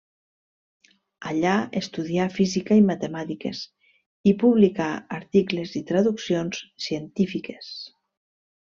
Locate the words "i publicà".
4.33-4.91